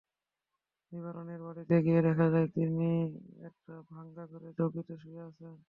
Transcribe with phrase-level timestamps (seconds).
[0.91, 2.89] নিবারণের বাড়িতে গিয়ে দেখা যায়, তিনি
[3.49, 5.53] একটা ভাঙা ঘরে চৌকিতে শুয়ে আছেন।